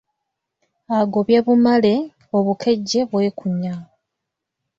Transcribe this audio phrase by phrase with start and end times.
[0.99, 1.93] Agobye bumale,
[2.37, 3.73] obukejje bwekunya.